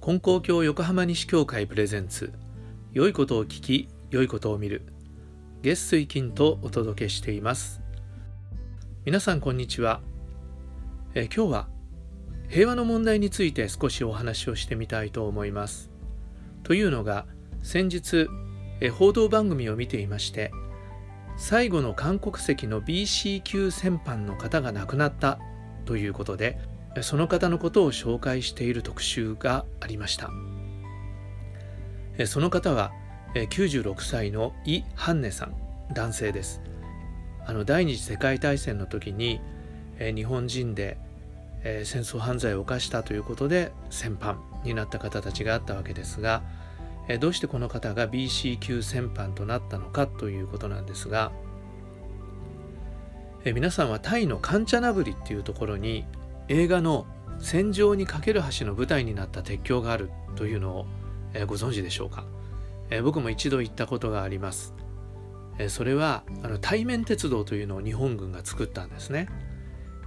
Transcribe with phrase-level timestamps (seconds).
[0.00, 2.32] 金光教横浜西教会プレゼンツ
[2.92, 4.82] 良いことを聞き良いことを見る。
[5.62, 7.82] 月水金とお届けしています。
[9.04, 10.00] 皆さんこんにちは。
[11.14, 11.68] え今日は
[12.48, 15.90] 平和の問題について少しお話をしてみたいと思います。
[16.62, 17.26] というのが
[17.62, 18.28] 先日
[18.80, 20.52] え報道番組を見ていまして
[21.36, 25.38] 最後の韓国籍の BC 級戦犯の方が亡くなった
[25.88, 26.58] ということで
[27.00, 30.30] その方のことを紹介している特集がありました。
[32.26, 32.92] その方は
[33.34, 35.54] 96歳のイ・ハンネさん
[35.94, 36.60] 男性です。
[37.46, 39.40] あの第二次世界大戦の時に
[39.98, 40.98] 日本人で
[41.62, 46.42] 戦争犯罪を犯したということで戦犯になった方たちがあったわけですが
[47.18, 51.32] どうしてこの方が BC 級戦犯となったのかということなんですが
[53.44, 56.04] え皆さんはタイのカンチャナブリっていうところに
[56.48, 57.06] 映画の
[57.38, 60.86] 「戦場にかける橋」の舞台になった鉄橋があるというのを、
[61.34, 62.24] え、ご存知でしょうか、
[62.90, 64.74] え、僕も一度行ったことがあります、
[65.58, 69.28] え、それはあの対面鉄道というのを日本軍が作ったんですね、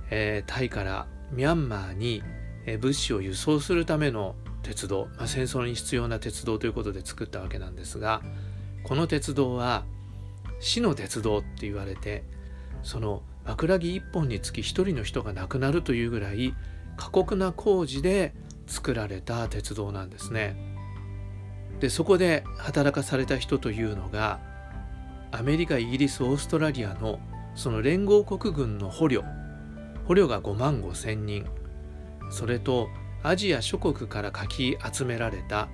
[0.10, 2.24] えタイからミャンマーに、
[2.66, 8.22] え物資を輸送するための鉄道、まあ、戦争に必要な鉄道ということで作ったわけなんですが
[8.84, 9.84] この鉄道は
[10.60, 12.24] 死の鉄道って言われて
[12.84, 16.54] その枕木1本につき1人の人が亡くなるというぐらい
[16.98, 18.34] 過酷な工事で
[18.68, 20.56] 作られた鉄道なんですね。
[21.80, 24.40] でそこで働かされた人というのが
[25.32, 27.20] アメリカイギリスオーストラリアの
[27.56, 29.24] その連合国軍の捕虜。
[30.06, 31.46] 捕虜が5万5千人。
[32.30, 32.88] それと
[33.24, 35.70] アジア諸国からかき集められた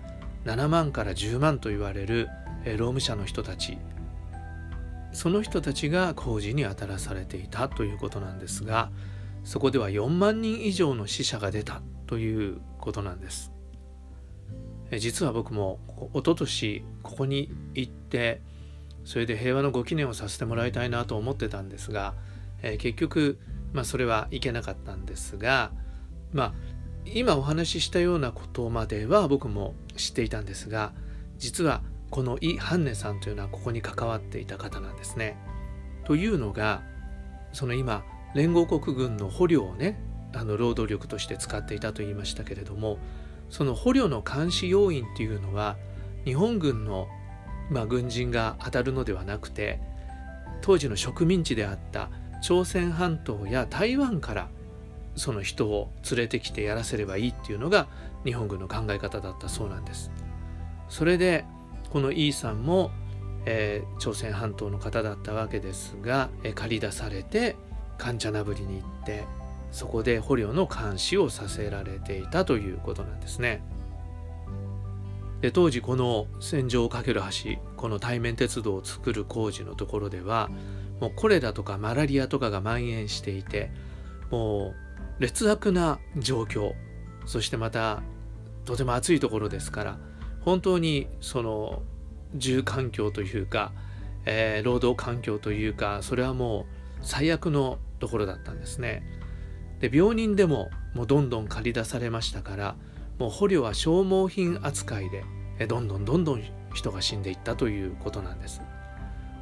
[0.46, 2.30] 7万から10万と言われる
[2.66, 3.78] 労務者の人たち。
[5.11, 8.91] その人たちが工事に当たらされていたということなんですが
[9.44, 13.52] そこでは4万人以上の死者が出たということなんです。
[15.00, 15.80] 実は僕も
[16.13, 18.41] 一昨年ここに行って
[19.03, 22.13] それで平和のご記念をさせてもらいたいなと思ってたんですが、
[22.62, 23.40] えー、結局、
[23.73, 25.72] まあ、それはいけなかったんですが、
[26.31, 26.53] まあ、
[27.06, 30.94] 今お話ししたようなことまでは僕も知っていたんですが
[31.38, 35.38] 実はこのイ・ハンネさんというのはここに関わっていた方なんですね。
[36.06, 36.84] というのが
[37.51, 38.03] その今
[38.34, 40.00] 連合国軍の捕虜をね
[40.34, 42.97] あの労働力として使っていたと言いましたけれども
[43.50, 45.78] その捕虜の監視要員っていうのは
[46.25, 47.07] 日本軍の、
[47.69, 49.79] まあ、軍人が当たるのではなくて
[50.62, 52.09] 当時の植民地であった
[52.41, 54.50] 朝鮮半島や台湾から
[55.16, 57.88] その人を連れてきてやらせればいいっていうのが
[58.23, 60.12] 日本軍の考え方だったそうなんです。
[60.90, 61.44] それで
[61.90, 62.92] このイーさんも、
[63.46, 67.56] えー、朝鮮半島の方だったわけですが、えー、借り出されて
[67.98, 69.25] カンチャナブリに行って
[69.72, 73.62] そこで捕虜の監視をさせられていたということなんですね。
[75.42, 80.50] で当時この戦場をかける橋この対面鉄道を作る工事のところでは
[81.00, 83.70] もうコレラとかマラリアとかが蔓延していて
[84.31, 84.74] も
[85.20, 86.74] う劣悪な状況
[87.26, 88.02] そしてまた
[88.66, 90.00] とても暑いところですから
[90.47, 91.81] 本当にその
[92.34, 93.74] 住環境というか、
[94.25, 96.66] えー、労働環境というかそれはもう
[97.02, 99.03] 最悪のところだったんですね。
[99.81, 102.75] で病人でももうどんどん借り出されましたから
[103.19, 105.25] もう捕虜は消耗品扱いで
[105.68, 106.44] どんどんどんどん
[106.74, 108.62] 人が死んでいったということなんです。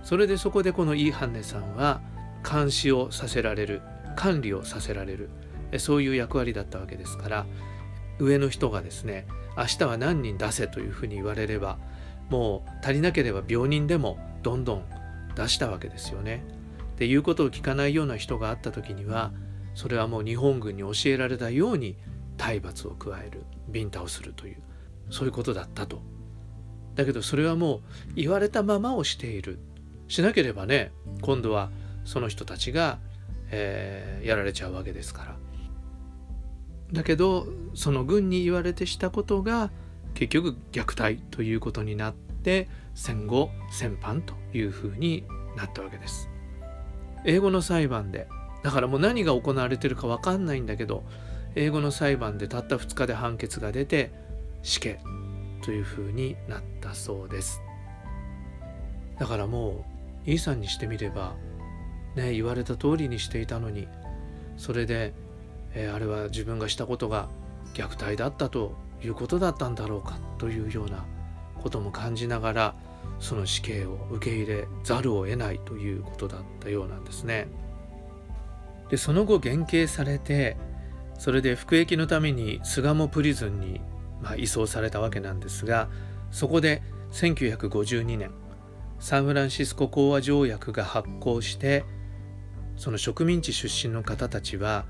[0.01, 2.01] それでそこでこのイーハンネさんは
[2.43, 3.83] 監視をさせられる
[4.15, 5.29] 管理をさせられる
[5.77, 7.45] そういう役割だったわけですから
[8.17, 9.27] 上の人がですね
[9.57, 11.77] 明日は何人出せというふうに言われれば
[12.29, 14.85] もう足りなければ病人でもどんどん
[15.35, 16.43] 出したわけですよね。
[16.97, 19.31] で言うことを聞かないような人があった時には
[19.73, 21.97] それはもう日本軍に教えられたように
[22.37, 24.57] 体罰を加えるビンタをするという
[25.09, 26.01] そういうことだったと。
[26.95, 27.81] だけどそれはもう
[28.15, 29.59] 言われたままをしている
[30.07, 31.69] しなければね今度は
[32.05, 32.99] その人たちが、
[33.51, 35.35] えー、やられちゃうわけですから
[36.95, 39.69] だけどその軍に言われてしたことが
[40.13, 45.25] 結局虐待ということになって戦後戦犯というふうに
[45.57, 46.29] なったわけです。
[47.25, 48.27] 英語の裁判で
[48.63, 51.03] だからもう何が行われてるか分かんないんだけど
[51.55, 54.11] 英語の裁判でたった2日で判決が出て
[54.63, 54.99] 死刑
[55.63, 57.61] というふうになったそうです。
[59.19, 59.85] だからも
[60.25, 61.35] うイーさんにしてみれば
[62.15, 63.87] ね言われた通りにしていたのに
[64.57, 65.13] それで
[65.75, 67.27] え、あれは自分がしたことが
[67.73, 71.05] 虐待だったということだったんだろうかというような
[71.61, 72.75] ことも感じながら
[73.19, 77.47] その死刑を受け入れざるを得ないということだったようなんですね。
[78.89, 80.57] でその後減刑されて
[81.17, 83.81] それで服役のために巣鴨プリズンに、
[84.21, 85.89] まあ、移送されたわけなんですが
[86.29, 88.31] そこで1952年
[88.99, 91.83] サンフランシスコ講和条約が発効して
[92.75, 94.85] その植民地出身の方たちは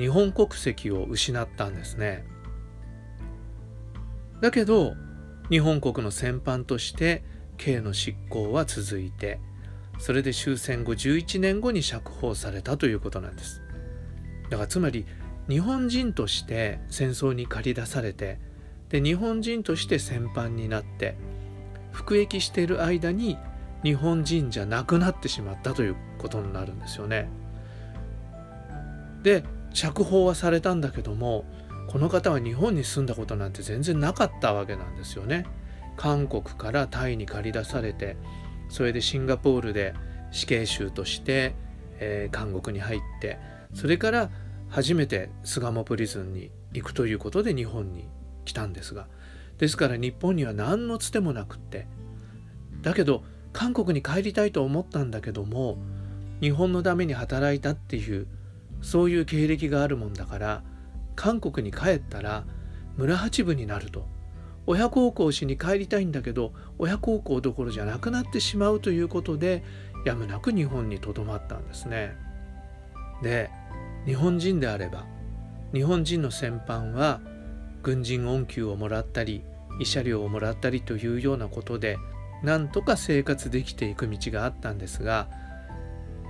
[0.00, 2.24] 日本国籍を失ったんですね。
[4.40, 4.94] だけど
[5.50, 7.22] 日本国の戦犯として
[7.58, 9.38] 刑の執行は続いて
[9.98, 13.60] それで終戦後11年後に釈放されたということなんです
[14.48, 15.04] だからつまり
[15.46, 18.38] 日本人として戦争に駆り出されて
[18.88, 21.16] で日本人として戦犯になって
[21.92, 23.36] 服役している間に
[23.82, 27.28] 日本人じゃなくなってしまったということになるんですよね。
[29.22, 31.44] で釈放はされたんだけども
[31.88, 35.44] この方は日本に住んだことなんて全然なかったわけなんですよね。
[35.96, 38.16] 韓国からタイに駆り出されて
[38.70, 39.92] それでシンガポールで
[40.30, 41.54] 死刑囚として、
[41.98, 43.38] えー、韓国に入って
[43.74, 44.30] それから
[44.70, 48.08] 初めて巣鴨プリズンに行くということで日本に
[48.44, 49.08] 来たんですが
[49.58, 51.86] ですから日本には何のつてもなくって
[52.80, 53.22] だけど
[53.52, 55.76] 韓国に帰りたいと思ったんだけども
[56.40, 58.26] 日本のために働いたっていう
[58.82, 60.62] そういう経歴があるもんだから
[61.16, 62.44] 韓国に帰ったら
[62.96, 64.06] 村八分になると
[64.66, 69.62] 親孝行しに帰りたいんだけど親孝行どころじゃなくなってしまうということで
[70.04, 72.16] やむなく日本にとどまったんですね。
[73.22, 73.50] で
[74.06, 75.06] 日本人であれば
[75.74, 77.20] 日本人の戦犯は
[77.82, 79.42] 軍人恩給をもらったり
[79.80, 81.98] 慰謝料をもらったりというようなことで
[82.42, 85.28] なんとか生活できていく道があったんですが、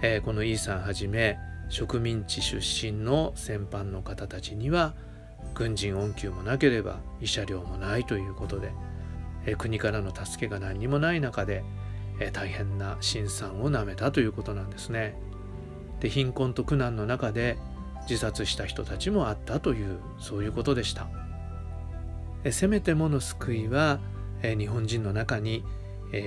[0.02, 1.38] えー、このイーさんはじめ
[1.70, 4.94] 植民地出身の戦犯の方たちには
[5.54, 8.72] 軍人恩給もなければ慰謝料もないということで、
[9.56, 11.64] 国からの助けが何にもない中で、
[12.32, 15.16] 大変な辛酸をなめたということなんですね。
[16.00, 17.56] で貧困と苦難の中で
[18.02, 21.08] 自殺した人たちもあったというそういうことでした。
[22.50, 24.00] せめてもの救いは、
[24.42, 25.64] 日本人の中に、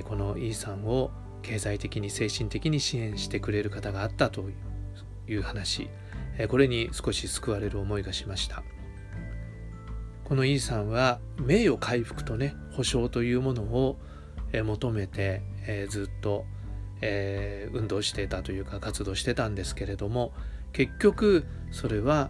[0.06, 1.12] このイーさんを
[1.42, 4.54] 経済的に精神的に支援してくれる方があったという
[5.42, 5.90] 話、
[6.38, 8.64] えー、これに少し救われる思いがしました。
[10.24, 13.98] このイさんは名誉回復とね保証というものを、
[14.52, 16.46] え、求めて、えずっと、
[17.02, 20.32] え運動してたというか活動してたんですけれども
[20.72, 22.30] 結局それは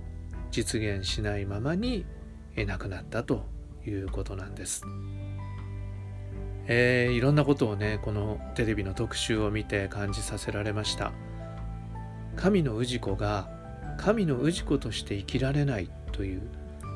[0.49, 2.05] 実現しないままに
[2.55, 3.45] 亡くなったと
[3.85, 4.83] いうことなんです。
[6.65, 11.11] えー、いろんなことをねこのテレビの特集を見て感じさせられました。
[12.35, 13.49] 神の氏子が
[13.97, 16.41] 神の氏子として生きられないという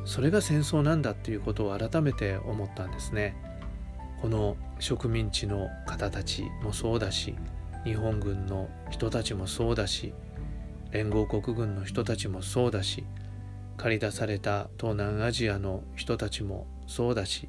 [0.06, 3.36] それが戦争なんだっていうことを改めて思ったんですね。
[4.22, 7.36] この植民地の方たちもそうだし
[7.84, 10.14] 日本軍の人たちもそうだし
[10.92, 13.06] 連合国軍の人たちもそうだし
[13.78, 17.48] 駆り出された東南アジアの人たちもそうだし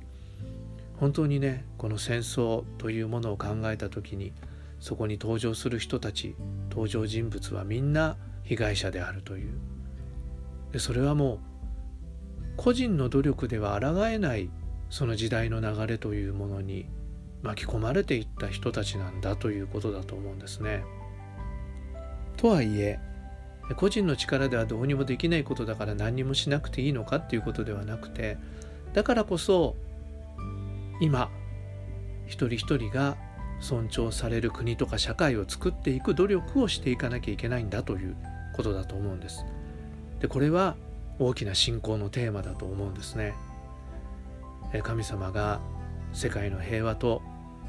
[0.98, 4.32] 本当にねこの戦争というものを考えた時に
[4.78, 6.36] そこに登場する人たち
[6.78, 9.52] 登場人物はみんな被害者であるという
[10.70, 11.38] でそれはもう
[12.56, 14.48] 個人の努力では抗えない
[14.88, 16.86] その時代の流れというものに
[17.42, 20.82] 巻き込まれていった人たちなんだということだと思うんですね。
[22.36, 22.98] とはいえ
[23.76, 28.38] 個人の力ではどうにもできないことだから何にもしなくていいのかっていうことではなくて
[28.94, 29.74] だからこそ
[31.00, 31.28] 今
[32.26, 33.16] 一人一人が
[33.60, 38.16] 尊重される国とか社会を作っていく努力をしていかなきゃいけないんだという
[38.54, 39.44] ことだと思うんです。
[40.20, 40.76] でこれは
[41.18, 43.34] 大きな信仰のテーマだと思うんですね。
[44.82, 45.60] 神様が
[46.12, 47.22] 世界の平和と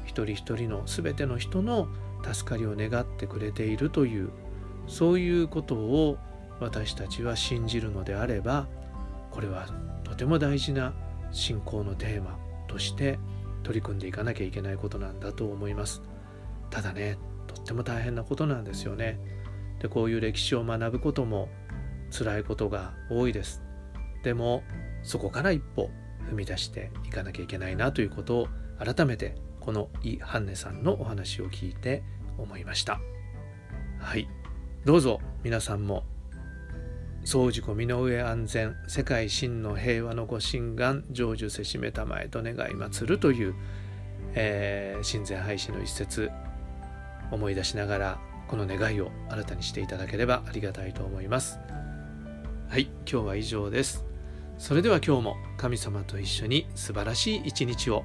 [0.04, 1.88] 一人一人の全ての人の
[2.22, 4.30] 助かりを願ってくれているという
[4.86, 6.18] そういうことを
[6.58, 8.66] 私たちは信じるのであれば
[9.30, 9.66] これは
[10.04, 10.92] とても大事な
[11.32, 13.18] 信仰のテーマとして
[13.62, 16.02] 取り組んでいかなきゃいけないことなんだと思います。
[16.70, 19.18] ただねとっても大変なことなんですよね。
[19.80, 21.48] でこういう歴史を学ぶことも
[22.10, 23.62] 辛いことが多いです。
[24.22, 24.62] でも
[25.02, 25.90] そこから一歩
[26.30, 28.48] 踏み出していかなきゃいけないなということを
[28.78, 32.02] 改めてこのイ・ハンネさんのお話を聞いて
[32.38, 33.00] 思いました。
[33.98, 34.28] はい。
[34.84, 36.04] どうぞ皆さんも
[37.24, 43.54] 総事故身の上安全世界真の平和のご神願成就せしめたまえと願い祭るという、
[44.34, 46.30] えー、親善廃止の一節
[47.30, 51.58] 思い出しながらこの願いを新たにしていただければありがたいと思います。
[52.68, 54.04] はい今日は以上です。
[54.58, 58.04] それでは今日も神様と一緒に素晴らしい一日を。